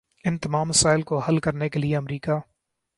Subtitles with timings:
[0.25, 2.39] ان تمام مسائل کو حل کرنے کے لیے امریکہ